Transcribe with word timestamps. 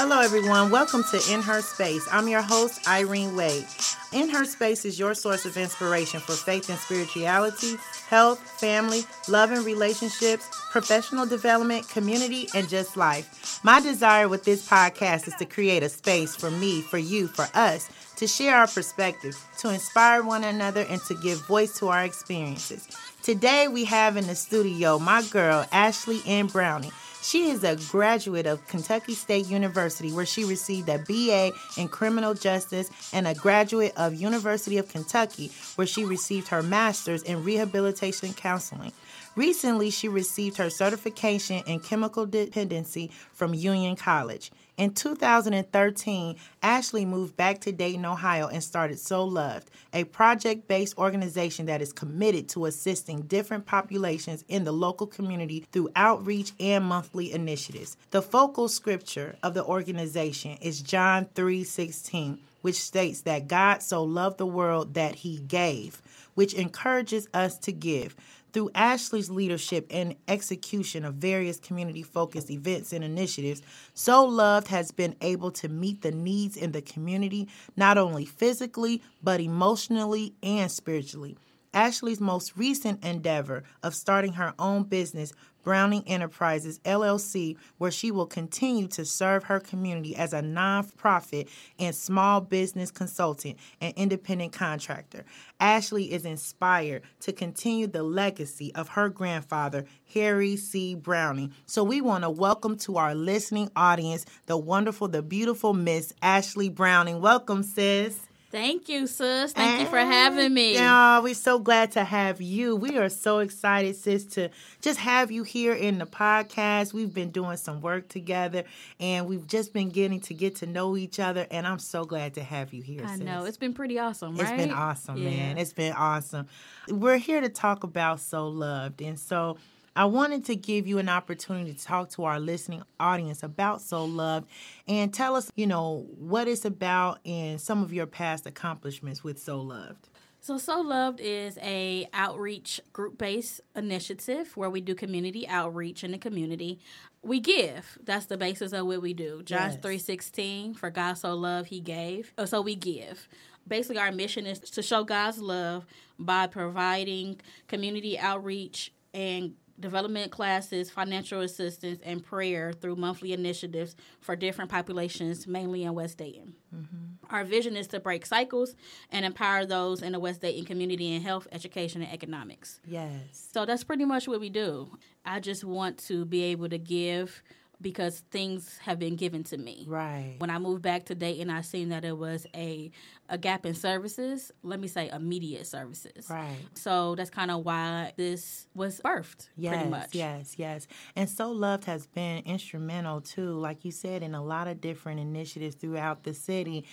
Hello, 0.00 0.20
everyone. 0.20 0.70
Welcome 0.70 1.02
to 1.10 1.32
In 1.32 1.42
Her 1.42 1.60
Space. 1.60 2.06
I'm 2.12 2.28
your 2.28 2.42
host, 2.42 2.86
Irene 2.86 3.34
Wade. 3.34 3.66
In 4.10 4.30
Her 4.30 4.46
Space 4.46 4.86
is 4.86 4.98
your 4.98 5.12
source 5.12 5.44
of 5.44 5.58
inspiration 5.58 6.18
for 6.20 6.32
faith 6.32 6.70
and 6.70 6.78
spirituality, 6.78 7.76
health, 8.08 8.38
family, 8.58 9.02
love 9.28 9.50
and 9.50 9.66
relationships, 9.66 10.48
professional 10.70 11.26
development, 11.26 11.86
community, 11.90 12.48
and 12.54 12.70
just 12.70 12.96
life. 12.96 13.60
My 13.62 13.80
desire 13.80 14.26
with 14.26 14.44
this 14.44 14.66
podcast 14.66 15.28
is 15.28 15.34
to 15.34 15.44
create 15.44 15.82
a 15.82 15.90
space 15.90 16.34
for 16.34 16.50
me, 16.50 16.80
for 16.80 16.96
you, 16.96 17.26
for 17.26 17.48
us 17.52 17.90
to 18.16 18.26
share 18.26 18.56
our 18.56 18.66
perspective, 18.66 19.36
to 19.58 19.68
inspire 19.68 20.22
one 20.22 20.42
another, 20.42 20.86
and 20.88 21.02
to 21.02 21.14
give 21.14 21.46
voice 21.46 21.78
to 21.78 21.88
our 21.88 22.04
experiences. 22.04 22.88
Today, 23.22 23.68
we 23.68 23.84
have 23.84 24.16
in 24.16 24.26
the 24.26 24.34
studio 24.34 24.98
my 24.98 25.22
girl, 25.30 25.66
Ashley 25.70 26.22
N. 26.24 26.46
Browning. 26.46 26.92
She 27.28 27.50
is 27.50 27.62
a 27.62 27.76
graduate 27.90 28.46
of 28.46 28.66
Kentucky 28.68 29.12
State 29.12 29.48
University, 29.48 30.12
where 30.12 30.24
she 30.24 30.46
received 30.46 30.88
a 30.88 30.96
BA 30.96 31.52
in 31.76 31.88
criminal 31.88 32.32
justice, 32.32 32.88
and 33.12 33.28
a 33.28 33.34
graduate 33.34 33.92
of 33.98 34.14
University 34.14 34.78
of 34.78 34.88
Kentucky, 34.88 35.52
where 35.74 35.86
she 35.86 36.06
received 36.06 36.48
her 36.48 36.62
master's 36.62 37.22
in 37.22 37.44
rehabilitation 37.44 38.32
counseling. 38.32 38.94
Recently, 39.36 39.90
she 39.90 40.08
received 40.08 40.56
her 40.56 40.70
certification 40.70 41.62
in 41.66 41.80
chemical 41.80 42.24
dependency 42.24 43.10
from 43.34 43.52
Union 43.52 43.94
College. 43.94 44.50
In 44.78 44.94
2013, 44.94 46.36
Ashley 46.62 47.04
moved 47.04 47.36
back 47.36 47.60
to 47.62 47.72
Dayton, 47.72 48.04
Ohio, 48.04 48.46
and 48.46 48.62
started 48.62 49.00
So 49.00 49.24
Loved, 49.24 49.72
a 49.92 50.04
project 50.04 50.68
based 50.68 50.96
organization 50.96 51.66
that 51.66 51.82
is 51.82 51.92
committed 51.92 52.48
to 52.50 52.66
assisting 52.66 53.22
different 53.22 53.66
populations 53.66 54.44
in 54.46 54.62
the 54.62 54.70
local 54.70 55.08
community 55.08 55.66
through 55.72 55.90
outreach 55.96 56.52
and 56.60 56.84
monthly 56.84 57.32
initiatives. 57.32 57.96
The 58.12 58.22
focal 58.22 58.68
scripture 58.68 59.34
of 59.42 59.54
the 59.54 59.64
organization 59.64 60.52
is 60.60 60.80
John 60.80 61.26
3:16, 61.34 62.38
which 62.68 62.82
states 62.82 63.22
that 63.22 63.48
God 63.48 63.82
so 63.82 64.02
loved 64.02 64.36
the 64.36 64.44
world 64.44 64.92
that 64.92 65.14
he 65.14 65.38
gave, 65.38 66.02
which 66.34 66.52
encourages 66.52 67.26
us 67.32 67.56
to 67.60 67.72
give. 67.72 68.14
Through 68.52 68.72
Ashley's 68.74 69.30
leadership 69.30 69.86
and 69.90 70.14
execution 70.28 71.06
of 71.06 71.14
various 71.14 71.58
community 71.58 72.02
focused 72.02 72.50
events 72.50 72.92
and 72.92 73.02
initiatives, 73.02 73.62
So 73.94 74.22
Loved 74.26 74.68
has 74.68 74.90
been 74.90 75.16
able 75.22 75.50
to 75.52 75.70
meet 75.70 76.02
the 76.02 76.10
needs 76.10 76.58
in 76.58 76.72
the 76.72 76.82
community, 76.82 77.48
not 77.74 77.96
only 77.96 78.26
physically, 78.26 79.00
but 79.22 79.40
emotionally 79.40 80.34
and 80.42 80.70
spiritually. 80.70 81.38
Ashley's 81.72 82.20
most 82.20 82.54
recent 82.54 83.02
endeavor 83.02 83.64
of 83.82 83.94
starting 83.94 84.34
her 84.34 84.52
own 84.58 84.82
business, 84.82 85.32
Browning 85.68 86.02
Enterprises 86.06 86.78
LLC, 86.86 87.58
where 87.76 87.90
she 87.90 88.10
will 88.10 88.24
continue 88.24 88.88
to 88.88 89.04
serve 89.04 89.44
her 89.44 89.60
community 89.60 90.16
as 90.16 90.32
a 90.32 90.40
nonprofit 90.40 91.46
and 91.78 91.94
small 91.94 92.40
business 92.40 92.90
consultant 92.90 93.58
and 93.78 93.92
independent 93.94 94.54
contractor. 94.54 95.26
Ashley 95.60 96.10
is 96.10 96.24
inspired 96.24 97.02
to 97.20 97.34
continue 97.34 97.86
the 97.86 98.02
legacy 98.02 98.74
of 98.74 98.88
her 98.88 99.10
grandfather, 99.10 99.84
Harry 100.14 100.56
C. 100.56 100.94
Browning. 100.94 101.52
So 101.66 101.84
we 101.84 102.00
want 102.00 102.24
to 102.24 102.30
welcome 102.30 102.78
to 102.78 102.96
our 102.96 103.14
listening 103.14 103.70
audience 103.76 104.24
the 104.46 104.56
wonderful, 104.56 105.08
the 105.08 105.20
beautiful 105.20 105.74
Miss 105.74 106.14
Ashley 106.22 106.70
Browning. 106.70 107.20
Welcome, 107.20 107.62
sis. 107.62 108.27
Thank 108.50 108.88
you, 108.88 109.06
sis. 109.06 109.52
Thank 109.52 109.80
you 109.82 109.86
for 109.88 109.98
having 109.98 110.54
me. 110.54 110.72
Yeah, 110.72 111.20
we're 111.20 111.34
so 111.34 111.58
glad 111.58 111.92
to 111.92 112.04
have 112.04 112.40
you. 112.40 112.76
We 112.76 112.96
are 112.96 113.10
so 113.10 113.40
excited, 113.40 113.94
sis, 113.94 114.24
to 114.26 114.48
just 114.80 114.98
have 115.00 115.30
you 115.30 115.42
here 115.42 115.74
in 115.74 115.98
the 115.98 116.06
podcast. 116.06 116.94
We've 116.94 117.12
been 117.12 117.30
doing 117.30 117.58
some 117.58 117.82
work 117.82 118.08
together 118.08 118.64
and 118.98 119.26
we've 119.26 119.46
just 119.46 119.74
been 119.74 119.90
getting 119.90 120.20
to 120.20 120.32
get 120.34 120.56
to 120.56 120.66
know 120.66 120.96
each 120.96 121.20
other. 121.20 121.46
And 121.50 121.66
I'm 121.66 121.78
so 121.78 122.06
glad 122.06 122.34
to 122.34 122.42
have 122.42 122.72
you 122.72 122.82
here. 122.82 123.02
I 123.04 123.16
sis. 123.16 123.20
know. 123.20 123.44
It's 123.44 123.58
been 123.58 123.74
pretty 123.74 123.98
awesome, 123.98 124.34
right? 124.36 124.48
It's 124.54 124.62
been 124.66 124.72
awesome, 124.72 125.18
Yeah. 125.18 125.28
man. 125.28 125.58
It's 125.58 125.74
been 125.74 125.92
awesome. 125.92 126.46
We're 126.88 127.18
here 127.18 127.42
to 127.42 127.50
talk 127.50 127.84
about 127.84 128.18
So 128.20 128.48
Loved. 128.48 129.02
And 129.02 129.20
so 129.20 129.58
I 129.98 130.04
wanted 130.04 130.44
to 130.44 130.54
give 130.54 130.86
you 130.86 130.98
an 130.98 131.08
opportunity 131.08 131.74
to 131.74 131.84
talk 131.84 132.10
to 132.10 132.22
our 132.22 132.38
listening 132.38 132.84
audience 133.00 133.42
about 133.42 133.82
So 133.82 134.04
Loved 134.04 134.48
and 134.86 135.12
tell 135.12 135.34
us, 135.34 135.50
you 135.56 135.66
know, 135.66 136.06
what 136.16 136.46
it's 136.46 136.64
about 136.64 137.18
and 137.26 137.60
some 137.60 137.82
of 137.82 137.92
your 137.92 138.06
past 138.06 138.46
accomplishments 138.46 139.24
with 139.24 139.40
So 139.40 139.60
Loved. 139.60 140.08
So 140.40 140.56
So 140.56 140.80
Loved 140.82 141.18
is 141.18 141.58
a 141.60 142.08
outreach 142.14 142.80
group-based 142.92 143.60
initiative 143.74 144.56
where 144.56 144.70
we 144.70 144.80
do 144.80 144.94
community 144.94 145.48
outreach 145.48 146.04
in 146.04 146.12
the 146.12 146.18
community. 146.18 146.78
We 147.22 147.40
give. 147.40 147.98
That's 148.00 148.26
the 148.26 148.36
basis 148.36 148.72
of 148.72 148.86
what 148.86 149.02
we 149.02 149.14
do. 149.14 149.42
John 149.42 149.72
Yes. 149.72 149.78
3:16, 149.78 150.74
for 150.74 150.90
God 150.90 151.14
so 151.14 151.34
loved 151.34 151.70
he 151.70 151.80
gave. 151.80 152.32
Oh, 152.38 152.44
So 152.44 152.60
we 152.60 152.76
give. 152.76 153.28
Basically 153.66 153.98
our 153.98 154.12
mission 154.12 154.46
is 154.46 154.60
to 154.60 154.80
show 154.80 155.02
God's 155.02 155.38
love 155.38 155.86
by 156.20 156.46
providing 156.46 157.40
community 157.66 158.16
outreach 158.16 158.92
and 159.12 159.56
development 159.80 160.32
classes, 160.32 160.90
financial 160.90 161.40
assistance, 161.40 162.00
and 162.04 162.24
prayer 162.24 162.72
through 162.72 162.96
monthly 162.96 163.32
initiatives 163.32 163.96
for 164.20 164.36
different 164.36 164.70
populations, 164.70 165.46
mainly 165.46 165.84
in 165.84 165.94
West 165.94 166.18
Dayton. 166.18 166.54
Mm-hmm. 166.74 167.34
Our 167.34 167.44
vision 167.44 167.76
is 167.76 167.86
to 167.88 168.00
break 168.00 168.26
cycles 168.26 168.74
and 169.10 169.24
empower 169.24 169.64
those 169.64 170.02
in 170.02 170.12
the 170.12 170.18
West 170.18 170.40
Dayton 170.40 170.64
community 170.64 171.14
in 171.14 171.22
health, 171.22 171.46
education, 171.52 172.02
and 172.02 172.12
economics. 172.12 172.80
Yes. 172.86 173.48
So 173.52 173.64
that's 173.64 173.84
pretty 173.84 174.04
much 174.04 174.26
what 174.26 174.40
we 174.40 174.50
do. 174.50 174.96
I 175.24 175.40
just 175.40 175.64
want 175.64 175.98
to 176.06 176.24
be 176.24 176.42
able 176.44 176.68
to 176.68 176.78
give 176.78 177.42
because 177.80 178.24
things 178.30 178.76
have 178.78 178.98
been 178.98 179.14
given 179.14 179.44
to 179.44 179.56
me. 179.56 179.84
Right. 179.88 180.34
When 180.38 180.50
I 180.50 180.58
moved 180.58 180.82
back 180.82 181.04
to 181.06 181.14
Dayton, 181.14 181.48
I 181.48 181.60
seen 181.60 181.90
that 181.90 182.04
it 182.04 182.16
was 182.16 182.46
a 182.54 182.90
a 183.28 183.38
gap 183.38 183.66
in 183.66 183.74
services. 183.74 184.50
Let 184.62 184.80
me 184.80 184.88
say 184.88 185.10
immediate 185.10 185.66
services. 185.66 186.28
Right. 186.30 186.56
So 186.74 187.14
that's 187.14 187.30
kind 187.30 187.50
of 187.50 187.64
why 187.64 188.14
this 188.16 188.66
was 188.74 189.00
birthed. 189.04 189.48
Yes, 189.56 189.74
pretty 189.74 189.90
much. 189.90 190.14
yes, 190.14 190.54
yes. 190.58 190.86
And 191.14 191.28
So 191.28 191.50
Loved 191.52 191.84
has 191.84 192.06
been 192.06 192.42
instrumental 192.44 193.20
too, 193.20 193.52
like 193.52 193.84
you 193.84 193.92
said, 193.92 194.22
in 194.22 194.34
a 194.34 194.42
lot 194.42 194.66
of 194.66 194.80
different 194.80 195.20
initiatives 195.20 195.74
throughout 195.76 196.24
the 196.24 196.34
city. 196.34 196.84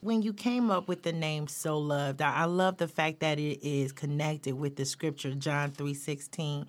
When 0.00 0.22
you 0.22 0.32
came 0.32 0.70
up 0.70 0.88
with 0.88 1.02
the 1.02 1.12
name 1.12 1.46
So 1.46 1.78
Loved, 1.78 2.20
I, 2.20 2.34
I 2.34 2.44
love 2.46 2.78
the 2.78 2.88
fact 2.88 3.20
that 3.20 3.38
it 3.38 3.60
is 3.66 3.92
connected 3.92 4.54
with 4.54 4.76
the 4.76 4.84
scripture 4.84 5.34
John 5.34 5.70
three 5.70 5.94
sixteen. 5.94 6.66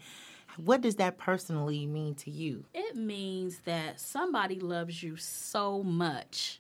What 0.57 0.81
does 0.81 0.95
that 0.95 1.17
personally 1.17 1.85
mean 1.85 2.16
to 2.16 2.31
you? 2.31 2.66
It 2.73 2.95
means 2.95 3.59
that 3.59 4.00
somebody 4.00 4.59
loves 4.59 5.01
you 5.01 5.16
so 5.17 5.84
much 5.84 6.59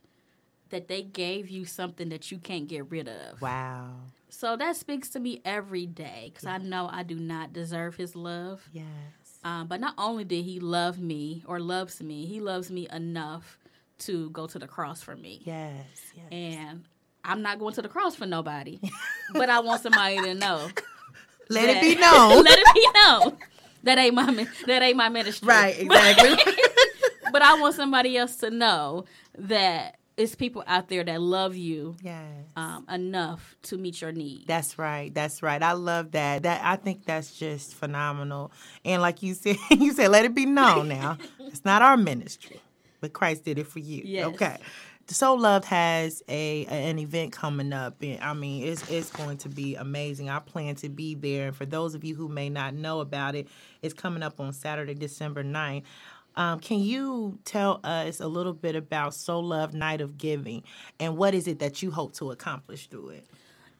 that 0.69 0.87
they 0.87 1.01
gave 1.01 1.49
you 1.49 1.65
something 1.65 2.09
that 2.09 2.31
you 2.31 2.37
can't 2.37 2.67
get 2.67 2.89
rid 2.89 3.07
of. 3.07 3.41
Wow. 3.41 3.91
So 4.29 4.55
that 4.55 4.75
speaks 4.77 5.09
to 5.09 5.19
me 5.19 5.41
every 5.43 5.85
day 5.85 6.31
because 6.33 6.45
I 6.45 6.57
know 6.57 6.89
I 6.91 7.03
do 7.03 7.15
not 7.15 7.53
deserve 7.53 7.95
his 7.95 8.15
love. 8.15 8.67
Yes. 8.71 8.85
Um, 9.43 9.67
but 9.67 9.81
not 9.81 9.93
only 9.97 10.23
did 10.23 10.45
he 10.45 10.59
love 10.59 10.99
me 10.99 11.43
or 11.45 11.59
loves 11.59 12.01
me, 12.01 12.25
he 12.25 12.39
loves 12.39 12.71
me 12.71 12.87
enough 12.91 13.59
to 13.99 14.29
go 14.29 14.47
to 14.47 14.57
the 14.57 14.67
cross 14.67 15.01
for 15.01 15.15
me. 15.15 15.41
Yes. 15.43 15.85
Yes. 16.15 16.25
And 16.31 16.83
I'm 17.23 17.41
not 17.41 17.59
going 17.59 17.73
to 17.75 17.81
the 17.81 17.89
cross 17.89 18.15
for 18.15 18.25
nobody, 18.25 18.79
but 19.33 19.49
I 19.49 19.59
want 19.59 19.81
somebody 19.81 20.21
to 20.21 20.33
know. 20.33 20.69
Let 21.49 21.69
it 21.69 21.81
be 21.81 21.95
known. 21.99 22.43
Let 22.45 22.59
it 22.59 22.73
be 22.73 22.87
known. 22.95 23.37
That 23.83 23.97
ain't 23.97 24.15
my 24.15 24.47
that 24.67 24.81
ain't 24.81 24.97
my 24.97 25.09
ministry. 25.09 25.47
right. 25.47 25.79
Exactly. 25.79 26.53
But 27.31 27.41
I 27.41 27.59
want 27.59 27.75
somebody 27.75 28.17
else 28.17 28.35
to 28.37 28.51
know 28.51 29.05
that 29.37 29.97
it's 30.17 30.35
people 30.35 30.63
out 30.67 30.89
there 30.89 31.03
that 31.03 31.21
love 31.21 31.55
you 31.55 31.95
yes. 32.01 32.25
um, 32.55 32.85
enough 32.91 33.55
to 33.63 33.77
meet 33.77 34.01
your 34.01 34.11
needs. 34.11 34.45
That's 34.45 34.77
right. 34.77 35.13
That's 35.13 35.41
right. 35.41 35.63
I 35.63 35.71
love 35.71 36.11
that. 36.11 36.43
That 36.43 36.61
I 36.63 36.75
think 36.75 37.05
that's 37.05 37.33
just 37.37 37.73
phenomenal. 37.73 38.51
And 38.83 39.01
like 39.01 39.23
you 39.23 39.33
said, 39.33 39.55
you 39.71 39.93
said, 39.93 40.09
let 40.09 40.25
it 40.25 40.35
be 40.35 40.45
known 40.45 40.89
now. 40.89 41.17
it's 41.39 41.63
not 41.63 41.81
our 41.81 41.97
ministry, 41.97 42.59
but 42.99 43.13
Christ 43.13 43.45
did 43.45 43.57
it 43.57 43.67
for 43.67 43.79
you. 43.79 44.01
Yes. 44.03 44.27
Okay. 44.27 44.57
So 45.13 45.33
Loved 45.33 45.65
has 45.65 46.23
a 46.29 46.65
an 46.67 46.97
event 46.97 47.33
coming 47.33 47.73
up, 47.73 48.01
and 48.01 48.19
I 48.21 48.33
mean 48.33 48.63
it's 48.65 48.89
it's 48.89 49.11
going 49.11 49.37
to 49.39 49.49
be 49.49 49.75
amazing. 49.75 50.29
I 50.29 50.39
plan 50.39 50.75
to 50.75 50.89
be 50.89 51.15
there, 51.15 51.47
and 51.47 51.55
for 51.55 51.65
those 51.65 51.95
of 51.95 52.03
you 52.03 52.15
who 52.15 52.29
may 52.29 52.49
not 52.49 52.73
know 52.73 53.01
about 53.01 53.35
it, 53.35 53.47
it's 53.81 53.93
coming 53.93 54.23
up 54.23 54.39
on 54.39 54.53
Saturday, 54.53 54.93
December 54.93 55.43
9th. 55.43 55.83
Um, 56.37 56.61
can 56.61 56.79
you 56.79 57.39
tell 57.43 57.81
us 57.83 58.21
a 58.21 58.27
little 58.27 58.53
bit 58.53 58.77
about 58.77 59.13
So 59.13 59.41
Love 59.41 59.73
Night 59.73 59.99
of 59.99 60.17
Giving, 60.17 60.63
and 60.99 61.17
what 61.17 61.33
is 61.33 61.47
it 61.47 61.59
that 61.59 61.81
you 61.81 61.91
hope 61.91 62.13
to 62.13 62.31
accomplish 62.31 62.87
through 62.87 63.09
it? 63.09 63.25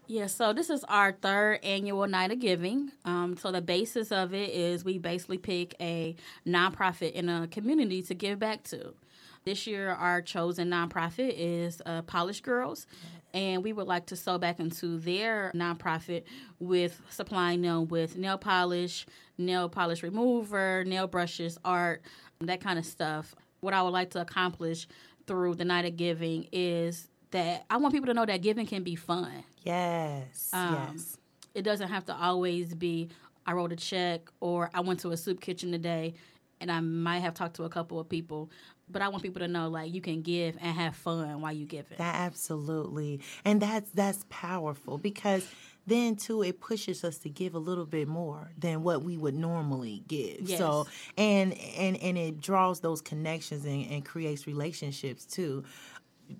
Yeah, 0.08 0.28
so 0.28 0.52
this 0.52 0.70
is 0.70 0.84
our 0.90 1.14
third 1.14 1.62
annual 1.64 2.06
night 2.08 2.32
of 2.32 2.40
giving. 2.40 2.92
Um, 3.06 3.38
so 3.38 3.50
the 3.50 3.62
basis 3.62 4.12
of 4.12 4.34
it 4.34 4.50
is 4.50 4.84
we 4.84 4.98
basically 4.98 5.38
pick 5.38 5.74
a 5.80 6.18
nonprofit 6.46 7.14
in 7.14 7.30
a 7.30 7.48
community 7.48 8.02
to 8.02 8.14
give 8.14 8.38
back 8.38 8.64
to. 8.64 8.94
This 9.44 9.66
year, 9.66 9.90
our 9.90 10.22
chosen 10.22 10.70
nonprofit 10.70 11.34
is 11.36 11.82
uh, 11.86 12.04
Polish 12.04 12.44
Girlz, 12.44 12.86
and 13.34 13.64
we 13.64 13.74
would 13.74 13.88
like 13.88 14.06
to 14.08 14.16
sew 14.16 14.38
back 14.38 14.60
into 14.60 15.00
their 15.00 15.52
nonprofit 15.56 16.26
with 16.60 17.02
supplying 17.10 17.64
them 17.64 17.88
with 17.88 18.18
nail 18.18 18.38
polish, 18.38 19.08
nail 19.40 19.68
polish 19.68 20.04
remover, 20.04 20.84
nail 20.86 21.08
brushes, 21.08 21.58
art, 21.66 22.04
that 22.40 22.62
kind 22.62 22.78
of 22.78 22.86
stuff. 22.86 23.34
What 23.62 23.74
I 23.74 23.82
would 23.82 23.90
like 23.90 24.12
to 24.12 24.22
accomplish 24.22 24.88
through 25.26 25.56
the 25.56 25.66
night 25.66 25.86
of 25.86 25.96
giving 25.98 26.48
is 26.52 27.08
that 27.32 27.66
I 27.68 27.78
want 27.78 27.96
people 27.96 28.08
to 28.08 28.14
know 28.14 28.26
that 28.28 28.44
giving 28.44 28.68
can 28.68 28.84
be 28.84 28.96
fun. 28.96 29.44
Yes. 29.64 30.50
Um, 30.54 30.90
yes. 30.94 31.18
It 31.56 31.64
doesn't 31.64 31.90
have 31.90 32.06
to 32.06 32.16
always 32.16 32.76
be 32.76 33.10
I 33.46 33.54
wrote 33.54 33.72
a 33.72 33.76
check 33.76 34.30
or 34.40 34.70
I 34.74 34.82
went 34.82 35.00
to 35.00 35.10
a 35.10 35.18
soup 35.18 35.42
kitchen 35.42 35.72
today 35.72 36.14
and 36.62 36.72
I 36.72 36.80
might 36.80 37.20
have 37.20 37.34
talked 37.34 37.58
to 37.58 37.64
a 37.64 37.70
couple 37.70 38.00
of 38.00 38.08
people. 38.08 38.50
But 38.90 39.02
I 39.02 39.08
want 39.08 39.24
people 39.24 39.40
to 39.40 39.48
know 39.48 39.70
like 39.70 39.94
you 39.94 40.02
can 40.02 40.22
give 40.22 40.58
and 40.60 40.76
have 40.76 40.96
fun 40.96 41.42
while 41.42 41.54
you 41.54 41.66
give 41.66 41.86
it. 41.92 41.98
That 41.98 42.16
absolutely. 42.16 43.22
And 43.44 43.62
that's 43.62 43.90
that's 43.92 44.26
powerful 44.30 44.98
because 44.98 45.48
then 45.88 46.16
too 46.16 46.44
it 46.44 46.60
pushes 46.60 47.04
us 47.04 47.18
to 47.20 47.30
give 47.30 47.56
a 47.56 47.60
little 47.60 47.86
bit 47.86 48.08
more 48.08 48.52
than 48.58 48.84
what 48.84 49.02
we 49.04 49.18
would 49.18 49.36
normally 49.36 50.04
give. 50.08 50.42
Yes. 50.42 50.60
So 50.60 50.88
and 51.18 51.54
and 51.78 51.98
and 51.98 52.18
it 52.18 52.42
draws 52.42 52.82
those 52.82 53.02
connections 53.02 53.66
and, 53.66 53.90
and 53.90 54.06
creates 54.06 54.46
relationships 54.46 55.26
too. 55.26 55.64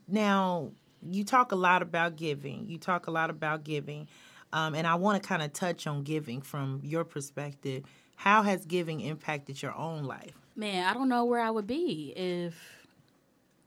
Now, 0.08 0.72
you 1.10 1.24
talk 1.24 1.52
a 1.52 1.56
lot 1.56 1.82
about 1.82 2.16
giving. 2.16 2.70
You 2.70 2.78
talk 2.78 3.08
a 3.08 3.12
lot 3.12 3.30
about 3.30 3.64
giving. 3.64 4.08
Um, 4.54 4.76
and 4.76 4.86
I 4.86 4.96
want 4.96 5.22
to 5.22 5.28
kind 5.28 5.42
of 5.42 5.54
touch 5.54 5.88
on 5.88 6.04
giving 6.04 6.42
from 6.42 6.82
your 6.84 7.06
perspective. 7.06 7.84
How 8.22 8.44
has 8.44 8.66
giving 8.66 9.02
impacted 9.02 9.60
your 9.64 9.76
own 9.76 10.04
life? 10.04 10.36
Man, 10.56 10.86
I 10.86 10.94
don't 10.94 11.10
know 11.10 11.26
where 11.26 11.40
I 11.40 11.50
would 11.50 11.66
be 11.66 12.14
if 12.16 12.54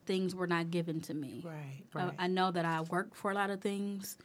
things 0.06 0.33
were 0.33 0.47
not 0.47 0.71
given 0.71 1.01
to 1.01 1.12
me. 1.15 1.43
Right, 1.45 1.83
I- 1.93 2.05
right. 2.05 2.15
I, 2.21 2.27
know 2.29 2.53
that 2.53 2.65
I 2.65 2.83
worked 2.83 3.17
for 3.17 3.33
a 3.33 3.35
lot 3.35 3.51
of 3.51 3.61
things 3.61 4.17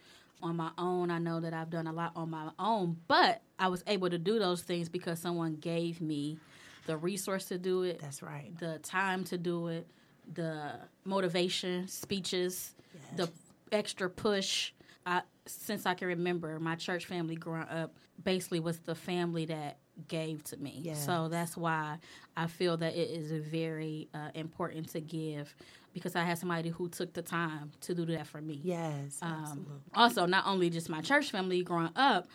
on 0.44 0.56
my 0.56 0.70
own. 0.78 1.10
I 1.10 1.18
know 1.18 1.40
that 1.40 1.52
I've 1.56 1.72
done 1.72 1.88
a 1.88 1.92
lot 1.92 2.12
on 2.16 2.30
my 2.30 2.52
own, 2.60 2.98
but 3.08 3.42
I 3.58 3.70
was 3.70 3.84
able 3.88 4.12
to 4.12 4.20
do 4.20 4.38
those 4.38 4.62
things 4.62 4.88
because 4.88 5.18
someone 5.18 5.56
gave 5.56 6.00
me 6.00 6.38
the 6.86 6.96
resource 6.96 7.46
to 7.46 7.58
do 7.58 7.82
it, 7.82 8.00
That's 8.00 8.22
right. 8.22 8.56
the 8.60 8.78
time 8.84 9.24
to 9.26 9.38
do 9.40 9.70
it, 9.70 9.88
the 10.32 10.74
motivation, 11.06 11.88
speeches, 11.88 12.76
the 13.16 13.32
extra 13.72 14.08
push. 14.08 14.74
I, 15.08 15.24
since 15.48 15.88
I 15.88 15.96
can 15.96 16.08
remember, 16.10 16.60
my 16.60 16.76
church 16.76 17.08
family 17.08 17.36
growing 17.36 17.68
up 17.68 17.96
basically 18.24 18.60
was 18.60 18.78
the 18.78 18.94
family 18.94 19.46
that 19.46 19.78
gave 20.10 20.44
to 20.46 20.58
me. 20.58 20.82
Yes. 20.84 21.06
So 21.06 21.30
that's 21.30 21.56
why 21.56 21.98
I 22.36 22.48
feel 22.48 22.76
that 22.78 22.96
it 22.96 23.10
is 23.10 23.32
very 23.46 24.10
uh, 24.14 24.30
important 24.34 24.90
to 24.90 25.00
give 25.00 25.56
because 25.94 26.16
I 26.16 26.24
had 26.24 26.38
somebody 26.38 26.70
who 26.70 26.90
took 26.90 27.14
the 27.14 27.22
time 27.22 27.72
to 27.82 27.96
do 27.96 28.06
that 28.08 28.28
for 28.28 28.42
me. 28.42 28.60
Yes, 28.64 29.20
Um, 29.22 29.32
absolutely. 29.44 29.74
also, 29.96 30.26
not 30.26 30.46
only 30.46 30.70
just 30.70 30.90
my 30.90 31.02
church 31.02 31.32
family 31.32 31.64
growing 31.64 31.90
up, 31.96 32.28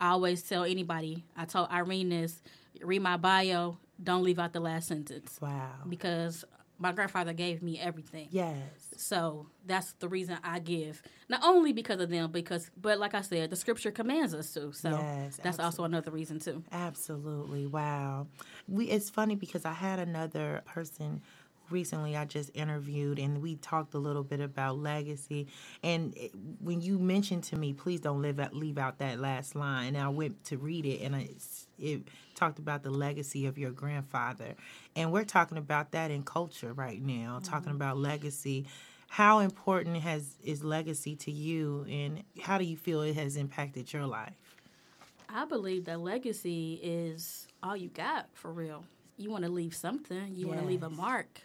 I 0.00 0.10
always 0.10 0.42
tell 0.42 0.64
anybody, 0.64 1.24
I 1.36 1.44
told 1.44 1.70
Irene 1.70 2.08
this, 2.10 2.42
read 2.82 3.02
my 3.02 3.16
bio, 3.16 3.78
don't 4.02 4.22
leave 4.22 4.38
out 4.38 4.52
the 4.52 4.60
last 4.60 4.88
sentence 4.88 5.38
Wow. 5.40 5.70
because 5.88 6.44
my 6.78 6.92
grandfather 6.92 7.32
gave 7.32 7.62
me 7.62 7.78
everything. 7.78 8.28
Yes. 8.30 8.56
So 8.96 9.48
that's 9.66 9.92
the 9.94 10.08
reason 10.08 10.38
I 10.42 10.58
give. 10.60 11.02
Not 11.28 11.42
only 11.44 11.72
because 11.72 12.00
of 12.00 12.08
them, 12.08 12.30
because 12.30 12.70
but 12.80 12.98
like 12.98 13.14
I 13.14 13.20
said, 13.20 13.50
the 13.50 13.56
scripture 13.56 13.90
commands 13.90 14.34
us 14.34 14.52
to. 14.54 14.72
So 14.72 14.90
Yes, 14.90 15.40
that's 15.42 15.58
also 15.58 15.84
another 15.84 16.10
reason 16.10 16.38
too. 16.38 16.62
Absolutely. 16.72 17.66
Wow. 17.66 18.28
We 18.68 18.86
it's 18.86 19.10
funny 19.10 19.34
because 19.34 19.64
I 19.64 19.72
had 19.72 19.98
another 19.98 20.62
person 20.66 21.22
recently 21.70 22.16
I 22.16 22.24
just 22.24 22.50
interviewed 22.54 23.18
and 23.18 23.40
we 23.40 23.56
talked 23.56 23.94
a 23.94 23.98
little 23.98 24.22
bit 24.22 24.40
about 24.40 24.78
legacy 24.78 25.48
and 25.82 26.14
when 26.60 26.80
you 26.80 26.98
mentioned 26.98 27.44
to 27.44 27.56
me 27.56 27.72
please 27.72 28.00
don't 28.00 28.22
leave 28.22 28.38
out, 28.38 28.54
leave 28.54 28.78
out 28.78 28.98
that 28.98 29.18
last 29.18 29.54
line 29.54 29.94
and 29.94 30.04
I 30.04 30.08
went 30.08 30.44
to 30.44 30.58
read 30.58 30.86
it 30.86 31.00
and 31.02 31.14
it, 31.14 31.42
it 31.78 32.02
talked 32.34 32.58
about 32.58 32.82
the 32.82 32.90
legacy 32.90 33.46
of 33.46 33.58
your 33.58 33.70
grandfather 33.70 34.54
and 34.96 35.12
we're 35.12 35.24
talking 35.24 35.58
about 35.58 35.92
that 35.92 36.10
in 36.10 36.22
culture 36.22 36.72
right 36.72 37.02
now 37.02 37.38
mm-hmm. 37.40 37.50
talking 37.50 37.72
about 37.72 37.96
legacy 37.96 38.66
how 39.10 39.38
important 39.38 39.96
has 39.96 40.36
is 40.44 40.62
legacy 40.62 41.16
to 41.16 41.30
you 41.30 41.86
and 41.88 42.22
how 42.42 42.58
do 42.58 42.64
you 42.64 42.76
feel 42.76 43.02
it 43.02 43.14
has 43.14 43.36
impacted 43.36 43.92
your 43.92 44.06
life 44.06 44.34
I 45.28 45.44
believe 45.44 45.84
that 45.84 46.00
legacy 46.00 46.80
is 46.82 47.46
all 47.62 47.76
you 47.76 47.88
got 47.88 48.28
for 48.32 48.50
real. 48.50 48.84
You 49.18 49.30
want 49.30 49.44
to 49.44 49.50
leave 49.50 49.74
something. 49.74 50.34
You 50.34 50.46
want 50.46 50.60
to 50.60 50.66
leave 50.66 50.82
a 50.82 50.90
mark. 50.90 51.42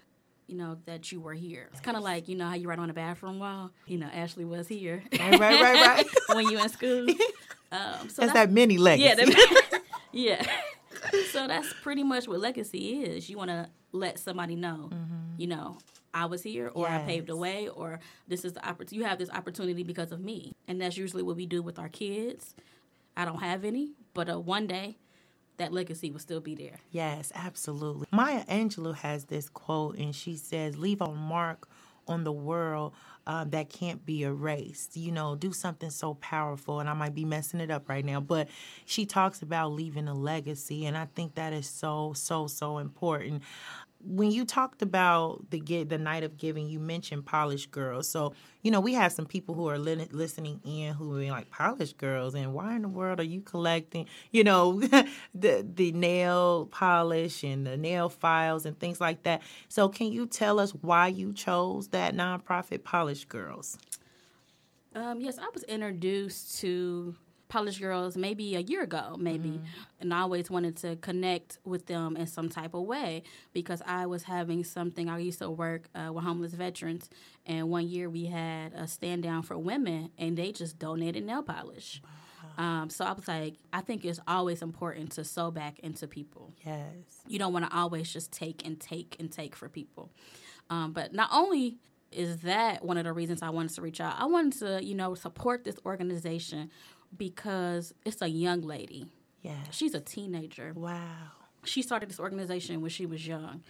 You 0.53 0.59
know 0.59 0.77
that 0.85 1.11
you 1.11 1.19
were 1.19 1.33
here. 1.33 1.67
It's 1.71 1.81
kind 1.81 1.97
of 1.97 2.03
like 2.03 2.27
you 2.27 2.35
know 2.35 2.45
how 2.45 2.53
you 2.53 2.69
write 2.69 2.77
on 2.77 2.87
a 2.87 2.93
bathroom 2.93 3.39
wall. 3.39 3.71
You 3.87 3.97
know 3.97 4.05
Ashley 4.05 4.45
was 4.45 4.67
here 4.67 5.01
right 5.19 5.39
right 5.39 5.59
right 5.59 5.97
right 5.97 6.05
when 6.35 6.47
you 6.47 6.61
in 6.61 6.69
school. 6.69 7.07
Um, 7.71 8.07
so 8.07 8.21
That's 8.21 8.33
that 8.33 8.51
mini 8.51 8.77
legacy. 8.77 9.03
Yeah, 9.03 9.15
that, 9.15 9.81
yeah. 10.11 10.45
So 11.31 11.47
that's 11.47 11.73
pretty 11.81 12.03
much 12.03 12.27
what 12.27 12.39
legacy 12.39 13.01
is. 13.01 13.31
You 13.31 13.35
want 13.39 13.49
to 13.49 13.67
let 13.91 14.19
somebody 14.19 14.55
know, 14.55 14.91
you 15.39 15.47
know, 15.47 15.79
I 16.13 16.25
was 16.25 16.43
here, 16.43 16.69
or 16.75 16.87
I 16.87 16.99
paved 16.99 17.25
the 17.25 17.35
way, 17.35 17.69
or 17.69 17.99
this 18.27 18.45
is 18.45 18.53
the 18.53 18.59
opportunity. 18.59 18.97
You 18.97 19.05
have 19.05 19.17
this 19.17 19.31
opportunity 19.31 19.81
because 19.81 20.11
of 20.11 20.19
me, 20.19 20.53
and 20.67 20.79
that's 20.79 20.97
usually 20.97 21.23
what 21.23 21.35
we 21.35 21.47
do 21.47 21.63
with 21.63 21.79
our 21.79 21.89
kids. 21.89 22.53
I 23.17 23.25
don't 23.25 23.41
have 23.41 23.65
any, 23.65 23.93
but 24.13 24.29
uh, 24.29 24.39
one 24.39 24.67
day, 24.67 24.97
that 25.57 25.71
legacy 25.71 26.11
will 26.11 26.19
still 26.19 26.41
be 26.41 26.55
there. 26.55 26.79
Yes, 26.91 27.31
absolutely. 27.35 28.07
Maya 28.11 28.43
Angelou 28.45 28.95
has 28.95 29.25
this 29.25 29.49
quote, 29.49 29.97
and 29.97 30.15
she 30.15 30.35
says, 30.35 30.77
Leave 30.77 31.01
a 31.01 31.11
mark 31.11 31.67
on 32.07 32.23
the 32.23 32.31
world 32.31 32.93
um, 33.25 33.49
that 33.51 33.69
can't 33.69 34.05
be 34.05 34.23
erased. 34.23 34.97
You 34.97 35.11
know, 35.11 35.35
do 35.35 35.53
something 35.53 35.89
so 35.89 36.15
powerful. 36.15 36.79
And 36.79 36.89
I 36.89 36.93
might 36.93 37.15
be 37.15 37.25
messing 37.25 37.59
it 37.59 37.71
up 37.71 37.87
right 37.87 38.03
now, 38.03 38.19
but 38.19 38.49
she 38.85 39.05
talks 39.05 39.41
about 39.41 39.71
leaving 39.71 40.07
a 40.07 40.13
legacy. 40.13 40.85
And 40.85 40.97
I 40.97 41.05
think 41.15 41.35
that 41.35 41.53
is 41.53 41.67
so, 41.67 42.13
so, 42.15 42.47
so 42.47 42.79
important. 42.79 43.43
When 44.05 44.31
you 44.31 44.45
talked 44.45 44.81
about 44.81 45.49
the 45.49 45.59
get 45.59 45.89
the 45.89 45.97
night 45.97 46.23
of 46.23 46.37
giving, 46.37 46.67
you 46.67 46.79
mentioned 46.79 47.25
polished 47.25 47.71
girls. 47.71 48.07
So 48.07 48.33
you 48.61 48.71
know 48.71 48.79
we 48.79 48.93
have 48.93 49.11
some 49.11 49.25
people 49.25 49.55
who 49.55 49.67
are 49.69 49.77
li- 49.79 50.07
listening 50.11 50.59
in 50.65 50.93
who 50.93 51.17
are 51.17 51.31
like 51.31 51.49
polished 51.49 51.97
girls, 51.97 52.35
and 52.35 52.53
why 52.53 52.75
in 52.75 52.81
the 52.81 52.87
world 52.89 53.19
are 53.19 53.23
you 53.23 53.41
collecting? 53.41 54.07
You 54.31 54.43
know 54.43 54.79
the 55.33 55.65
the 55.73 55.91
nail 55.93 56.67
polish 56.71 57.43
and 57.43 57.65
the 57.65 57.77
nail 57.77 58.09
files 58.09 58.65
and 58.65 58.77
things 58.77 58.99
like 58.99 59.23
that. 59.23 59.41
So 59.69 59.89
can 59.89 60.11
you 60.11 60.25
tell 60.25 60.59
us 60.59 60.71
why 60.71 61.07
you 61.07 61.33
chose 61.33 61.87
that 61.89 62.15
nonprofit, 62.15 62.83
Polished 62.83 63.29
Girlz? 63.29 63.77
Um, 64.95 65.21
yes, 65.21 65.39
I 65.39 65.49
was 65.53 65.63
introduced 65.63 66.59
to 66.59 67.15
Polish 67.53 67.79
Girlz 67.79 68.17
maybe 68.17 68.55
a 68.55 68.61
year 68.61 68.81
ago, 68.81 69.15
maybe, 69.19 69.61
and 69.99 70.11
I 70.11 70.21
always 70.21 70.49
wanted 70.49 70.75
to 70.77 70.95
connect 70.95 71.59
with 71.63 71.85
them 71.85 72.17
in 72.17 72.25
some 72.25 72.49
type 72.49 72.73
of 72.73 72.81
way 72.81 73.21
because 73.53 73.79
I 73.85 74.07
was 74.07 74.23
having 74.23 74.63
something. 74.63 75.07
I 75.07 75.19
used 75.19 75.37
to 75.37 75.51
work 75.51 75.87
uh, 75.93 76.11
with 76.11 76.23
homeless 76.23 76.55
veterans, 76.55 77.11
and 77.45 77.69
one 77.69 77.87
year 77.87 78.09
we 78.09 78.25
had 78.25 78.73
a 78.73 78.87
stand 78.87 79.21
down 79.21 79.43
for 79.43 79.55
women, 79.55 80.09
and 80.17 80.35
they 80.35 80.51
just 80.51 80.79
donated 80.79 81.23
nail 81.25 81.43
polish. 81.43 82.01
Um, 82.57 82.89
so 82.89 83.05
I 83.05 83.13
was 83.13 83.27
like, 83.27 83.53
I 83.71 83.81
think 83.81 84.03
it's 84.03 84.19
always 84.27 84.63
important 84.63 85.11
to 85.13 85.23
sew 85.23 85.51
back 85.51 85.77
into 85.79 86.07
people 86.07 86.53
Yes. 86.65 86.85
you 87.27 87.37
don't 87.37 87.53
want 87.53 87.69
to 87.69 87.75
always 87.75 88.11
just 88.11 88.31
take 88.31 88.65
and 88.65 88.79
take 88.79 89.15
and 89.19 89.31
take 89.31 89.55
for 89.55 89.69
people. 89.69 90.09
Um, 90.71 90.91
but 90.91 91.13
not 91.13 91.29
only 91.31 91.77
is 92.11 92.41
that 92.41 92.85
one 92.85 92.97
of 92.97 93.05
the 93.05 93.13
reasons 93.13 93.41
I 93.41 93.49
wanted 93.49 93.73
to 93.75 93.81
reach 93.81 93.99
out, 93.99 94.15
I 94.19 94.25
wanted 94.25 94.59
to, 94.59 94.83
you 94.83 94.95
know, 94.95 95.15
support 95.15 95.63
this 95.63 95.77
organization 95.85 96.69
because 97.17 97.93
it's 98.05 98.21
a 98.21 98.27
young 98.27 98.61
lady. 98.61 99.07
Yeah. 99.41 99.55
She's 99.71 99.93
a 99.93 99.99
teenager. 99.99 100.73
Wow. 100.75 100.99
She 101.65 101.81
started 101.81 102.09
this 102.09 102.19
organization 102.19 102.81
when 102.81 102.89
she 102.89 103.05
was 103.05 103.25
young. 103.25 103.63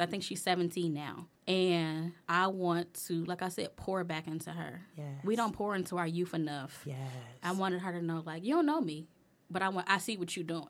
I 0.00 0.06
think 0.06 0.24
she's 0.24 0.42
17 0.42 0.92
now. 0.92 1.28
And 1.46 2.12
I 2.28 2.48
want 2.48 2.92
to, 3.06 3.24
like 3.24 3.42
I 3.42 3.48
said, 3.48 3.76
pour 3.76 4.02
back 4.04 4.26
into 4.26 4.50
her. 4.50 4.82
Yes. 4.96 5.06
We 5.24 5.36
don't 5.36 5.52
pour 5.52 5.76
into 5.76 5.96
our 5.96 6.06
youth 6.06 6.34
enough. 6.34 6.82
Yes. 6.84 6.98
I 7.42 7.52
wanted 7.52 7.80
her 7.80 7.92
to 7.92 8.02
know, 8.02 8.22
like, 8.26 8.44
you 8.44 8.54
don't 8.54 8.66
know 8.66 8.80
me, 8.80 9.06
but 9.48 9.62
I 9.62 9.68
want 9.68 9.86
I 9.88 9.98
see 9.98 10.16
what 10.16 10.36
you're 10.36 10.44
doing. 10.44 10.64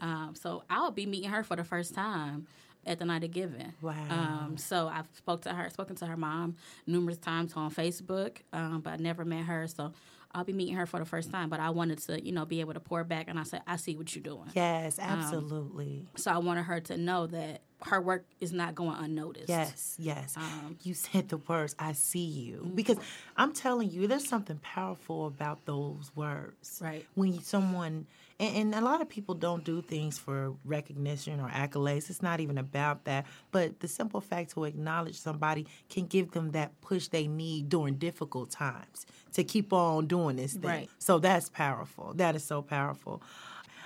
Um, 0.00 0.34
so 0.34 0.64
I'll 0.70 0.90
be 0.90 1.06
meeting 1.06 1.30
her 1.30 1.44
for 1.44 1.54
the 1.54 1.64
first 1.64 1.94
time 1.94 2.46
at 2.86 2.98
the 2.98 3.04
night 3.04 3.24
of 3.24 3.30
giving. 3.30 3.72
Wow. 3.80 3.94
Um, 4.10 4.56
so 4.56 4.88
I've 4.88 5.06
spoke 5.12 5.42
to 5.42 5.52
her, 5.52 5.68
spoken 5.70 5.96
to 5.96 6.06
her 6.06 6.16
mom 6.16 6.56
numerous 6.86 7.18
times 7.18 7.52
on 7.54 7.70
Facebook, 7.70 8.38
um, 8.52 8.80
but 8.80 8.94
I 8.94 8.96
never 8.96 9.24
met 9.24 9.44
her. 9.44 9.66
So 9.68 9.92
I'll 10.34 10.44
be 10.44 10.52
meeting 10.52 10.74
her 10.74 10.86
for 10.86 10.98
the 10.98 11.04
first 11.04 11.30
time. 11.30 11.48
But 11.48 11.60
I 11.60 11.70
wanted 11.70 11.98
to, 12.00 12.24
you 12.24 12.32
know, 12.32 12.44
be 12.44 12.60
able 12.60 12.74
to 12.74 12.80
pour 12.80 13.04
back, 13.04 13.28
and 13.28 13.38
I 13.38 13.42
said, 13.42 13.62
I 13.66 13.76
see 13.76 13.96
what 13.96 14.14
you're 14.14 14.22
doing. 14.22 14.50
Yes, 14.54 14.98
um, 14.98 15.04
absolutely. 15.04 16.06
So 16.16 16.30
I 16.30 16.38
wanted 16.38 16.62
her 16.62 16.80
to 16.80 16.96
know 16.96 17.26
that 17.26 17.62
her 17.84 18.00
work 18.00 18.24
is 18.40 18.52
not 18.52 18.74
going 18.74 18.96
unnoticed. 18.96 19.48
Yes, 19.48 19.96
yes. 19.98 20.36
Um, 20.36 20.76
you 20.82 20.94
said 20.94 21.28
the 21.28 21.36
words, 21.36 21.74
I 21.78 21.92
see 21.92 22.24
you. 22.24 22.70
Because 22.74 22.98
I'm 23.36 23.52
telling 23.52 23.90
you, 23.90 24.06
there's 24.06 24.26
something 24.26 24.58
powerful 24.62 25.26
about 25.26 25.64
those 25.66 26.10
words. 26.14 26.80
Right. 26.82 27.06
When 27.14 27.40
someone, 27.42 28.06
and, 28.38 28.56
and 28.56 28.74
a 28.74 28.80
lot 28.80 29.00
of 29.00 29.08
people 29.08 29.34
don't 29.34 29.64
do 29.64 29.82
things 29.82 30.18
for 30.18 30.54
recognition 30.64 31.40
or 31.40 31.48
accolades. 31.48 32.10
It's 32.10 32.22
not 32.22 32.40
even 32.40 32.58
about 32.58 33.04
that. 33.04 33.26
But 33.50 33.80
the 33.80 33.88
simple 33.88 34.20
fact 34.20 34.52
to 34.52 34.64
acknowledge 34.64 35.18
somebody 35.18 35.66
can 35.88 36.06
give 36.06 36.32
them 36.32 36.52
that 36.52 36.80
push 36.80 37.08
they 37.08 37.26
need 37.26 37.68
during 37.68 37.94
difficult 37.94 38.50
times 38.50 39.06
to 39.34 39.44
keep 39.44 39.72
on 39.72 40.06
doing 40.06 40.36
this 40.36 40.54
thing. 40.54 40.70
Right. 40.70 40.90
So 40.98 41.18
that's 41.18 41.48
powerful. 41.48 42.12
That 42.14 42.36
is 42.36 42.44
so 42.44 42.62
powerful. 42.62 43.22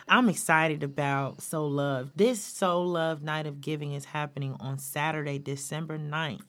I'm 0.09 0.29
excited 0.29 0.85
about 0.85 1.43
So 1.43 1.67
Love. 1.67 2.13
This 2.15 2.41
So 2.41 2.83
Love 2.83 3.23
Night 3.23 3.47
of 3.47 3.61
Giving 3.61 3.93
is 3.93 4.05
happening 4.05 4.57
on 4.61 4.79
Saturday, 4.79 5.39
December 5.39 5.99
9th. 5.99 6.43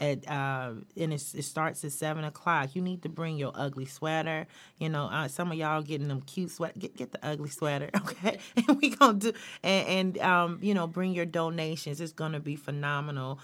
At 0.00 0.28
uh, 0.28 0.72
and 0.96 1.12
it 1.12 1.20
starts 1.20 1.84
at 1.84 1.92
seven 1.92 2.24
o'clock. 2.24 2.74
You 2.74 2.82
need 2.82 3.02
to 3.02 3.08
bring 3.08 3.36
your 3.36 3.52
ugly 3.54 3.86
sweater. 3.86 4.46
You 4.78 4.88
know, 4.88 5.04
uh, 5.06 5.28
some 5.28 5.52
of 5.52 5.58
y'all 5.58 5.82
getting 5.82 6.08
them 6.08 6.20
cute 6.22 6.50
sweater. 6.50 6.78
Get 6.78 6.96
get 6.96 7.12
the 7.12 7.24
ugly 7.24 7.50
sweater, 7.50 7.90
okay? 7.96 8.38
And 8.56 8.80
we 8.80 8.90
gonna 8.90 9.18
do 9.18 9.32
and, 9.62 9.88
and 9.88 10.18
um, 10.18 10.58
you 10.62 10.74
know, 10.74 10.86
bring 10.86 11.12
your 11.12 11.26
donations. 11.26 12.00
It's 12.00 12.12
gonna 12.12 12.40
be 12.40 12.56
phenomenal. 12.56 13.38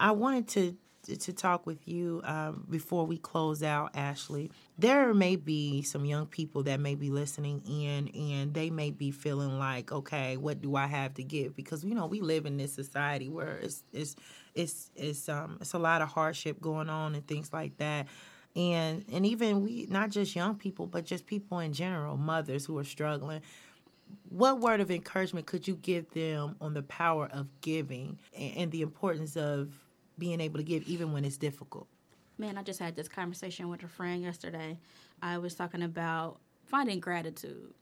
I 0.00 0.12
wanted 0.12 0.48
to 0.48 0.76
to 1.02 1.32
talk 1.32 1.66
with 1.66 1.86
you 1.88 2.20
um, 2.24 2.66
before 2.70 3.04
we 3.06 3.16
close 3.18 3.62
out, 3.62 3.90
Ashley. 3.96 4.50
There 4.78 5.12
may 5.12 5.36
be 5.36 5.82
some 5.82 6.04
young 6.04 6.26
people 6.26 6.62
that 6.64 6.78
may 6.80 6.94
be 6.94 7.10
listening 7.10 7.62
in, 7.66 8.08
and 8.08 8.54
they 8.54 8.70
may 8.70 8.90
be 8.90 9.10
feeling 9.10 9.58
like, 9.58 9.90
okay, 9.90 10.36
what 10.36 10.62
do 10.62 10.76
I 10.76 10.86
have 10.86 11.14
to 11.14 11.24
give? 11.24 11.56
Because 11.56 11.84
you 11.84 11.94
know 11.94 12.06
we 12.06 12.20
live 12.20 12.46
in 12.46 12.56
this 12.56 12.72
society 12.72 13.28
where 13.28 13.56
it's 13.56 13.82
it's 13.92 14.16
it's 14.54 14.90
it's 14.94 15.28
um 15.28 15.58
it's 15.60 15.72
a 15.72 15.78
lot 15.78 16.02
of 16.02 16.08
hardship 16.08 16.60
going 16.60 16.88
on 16.88 17.14
and 17.14 17.26
things 17.26 17.52
like 17.52 17.76
that. 17.78 18.06
And 18.54 19.04
and 19.12 19.26
even 19.26 19.62
we 19.62 19.86
not 19.88 20.10
just 20.10 20.36
young 20.36 20.54
people, 20.54 20.86
but 20.86 21.04
just 21.04 21.26
people 21.26 21.58
in 21.58 21.72
general, 21.72 22.16
mothers 22.16 22.64
who 22.64 22.78
are 22.78 22.84
struggling 22.84 23.42
what 24.28 24.60
word 24.60 24.80
of 24.80 24.90
encouragement 24.90 25.46
could 25.46 25.66
you 25.66 25.74
give 25.76 26.10
them 26.10 26.56
on 26.60 26.74
the 26.74 26.82
power 26.82 27.28
of 27.32 27.48
giving 27.60 28.18
and, 28.36 28.70
the 28.70 28.82
importance 28.82 29.36
of 29.36 29.72
being 30.18 30.40
able 30.40 30.58
to 30.58 30.64
give 30.64 30.82
even 30.84 31.12
when 31.12 31.24
it's 31.24 31.36
difficult? 31.36 31.86
Man, 32.38 32.58
I 32.58 32.62
just 32.62 32.80
had 32.80 32.96
this 32.96 33.08
conversation 33.08 33.68
with 33.68 33.82
a 33.82 33.88
friend 33.88 34.22
yesterday. 34.22 34.78
I 35.20 35.38
was 35.38 35.54
talking 35.54 35.82
about 35.82 36.38
finding 36.64 37.00
gratitude. 37.00 37.74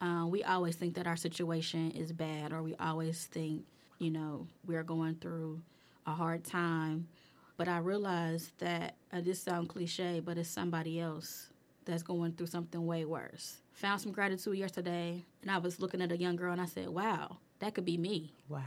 Uh, 0.00 0.26
we 0.26 0.44
always 0.44 0.76
think 0.76 0.94
that 0.94 1.06
our 1.06 1.16
situation 1.16 1.90
is 1.92 2.12
bad, 2.12 2.52
or 2.52 2.62
we 2.62 2.74
always 2.76 3.24
think, 3.26 3.64
you 3.98 4.10
know, 4.10 4.46
we're 4.66 4.82
going 4.82 5.14
through 5.16 5.62
a 6.06 6.12
hard 6.12 6.44
time. 6.44 7.08
But 7.56 7.68
I 7.68 7.78
realized 7.78 8.50
that 8.58 8.96
uh, 9.12 9.20
this 9.22 9.42
sounds 9.42 9.68
cliche, 9.68 10.20
but 10.20 10.36
it's 10.36 10.48
somebody 10.48 11.00
else 11.00 11.48
that's 11.84 12.02
going 12.02 12.32
through 12.32 12.48
something 12.48 12.84
way 12.84 13.04
worse. 13.04 13.58
Found 13.74 14.00
some 14.00 14.12
gratitude 14.12 14.58
yesterday, 14.58 15.24
and 15.42 15.50
I 15.50 15.58
was 15.58 15.80
looking 15.80 16.02
at 16.02 16.12
a 16.12 16.16
young 16.16 16.36
girl, 16.36 16.52
and 16.52 16.60
I 16.60 16.66
said, 16.66 16.88
"Wow, 16.88 17.38
that 17.60 17.74
could 17.74 17.84
be 17.84 17.96
me." 17.96 18.32
Wow. 18.48 18.60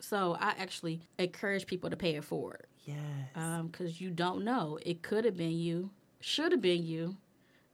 So 0.00 0.36
I 0.38 0.54
actually 0.58 1.00
encourage 1.18 1.66
people 1.66 1.90
to 1.90 1.96
pay 1.96 2.14
it 2.16 2.24
forward 2.24 2.66
Yes. 2.84 2.96
because 3.70 4.00
you 4.00 4.10
don't 4.10 4.44
know. 4.44 4.78
It 4.84 5.02
could 5.02 5.24
have 5.24 5.36
been 5.36 5.58
you, 5.58 5.90
should 6.20 6.52
have 6.52 6.60
been 6.62 6.84
you, 6.84 7.16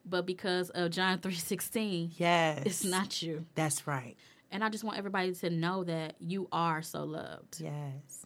but 0.07 0.27
because 0.27 0.71
of 0.71 0.91
John 0.91 1.19
three 1.23 1.35
sixteen, 1.35 2.11
yes. 2.17 2.63
it's 2.65 2.85
not 2.85 3.23
you. 3.23 3.47
That's 3.55 3.87
right. 3.87 4.17
And 4.51 4.63
I 4.65 4.69
just 4.69 4.85
want 4.85 4.99
everybody 4.99 5.33
to 5.35 5.51
know 5.51 5.85
that 5.85 6.15
you 6.21 6.49
are 6.53 6.81
so 6.83 7.05
loved 7.05 7.61
Yes. 7.61 8.25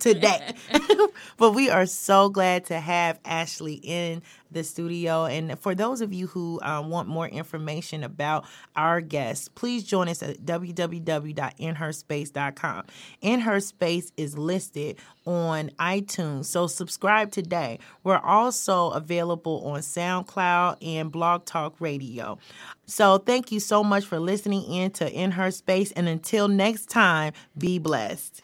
today. 0.00 0.52
but 1.36 1.52
we 1.52 1.70
are 1.70 1.86
so 1.86 2.28
glad 2.28 2.64
to 2.66 2.80
have 2.80 3.20
Ashley 3.24 3.74
in 3.74 4.20
the 4.50 4.64
studio. 4.64 5.26
And 5.26 5.56
for 5.60 5.76
those 5.76 6.00
of 6.00 6.12
you 6.12 6.26
who 6.26 6.58
um, 6.62 6.90
want 6.90 7.06
more 7.08 7.28
information 7.28 8.02
about 8.02 8.46
our 8.74 9.00
guests, 9.00 9.46
please 9.48 9.84
join 9.84 10.08
us 10.08 10.22
at 10.24 10.38
www.inherspace.com. 10.44 12.84
In 13.20 13.40
Her 13.40 13.60
Space 13.60 14.10
is 14.16 14.38
listed 14.38 14.96
on 15.28 15.70
iTunes, 15.78 16.46
so 16.46 16.66
subscribe 16.66 17.30
today. 17.30 17.78
We're 18.02 18.18
also 18.18 18.90
available 18.90 19.62
on 19.66 19.80
SoundCloud 19.80 20.78
and 20.80 21.12
Blog 21.12 21.44
Talk 21.44 21.74
Radio. 21.80 22.38
So 22.86 23.18
thank 23.18 23.52
you 23.52 23.60
so 23.60 23.84
much 23.84 24.06
for 24.06 24.18
listening 24.18 24.64
in 24.64 24.90
to 24.92 25.12
In 25.12 25.32
Her 25.32 25.50
Space. 25.50 25.92
And 25.92 26.08
until 26.08 26.48
next 26.48 26.88
time, 26.88 27.34
be 27.58 27.78
blessed. 27.78 28.42